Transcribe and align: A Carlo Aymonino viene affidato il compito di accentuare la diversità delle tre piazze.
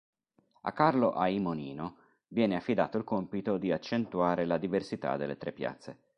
A 0.61 0.71
Carlo 0.71 1.11
Aymonino 1.13 1.97
viene 2.29 2.55
affidato 2.55 2.97
il 2.97 3.03
compito 3.03 3.57
di 3.57 3.71
accentuare 3.71 4.45
la 4.45 4.57
diversità 4.57 5.15
delle 5.15 5.37
tre 5.37 5.51
piazze. 5.51 5.97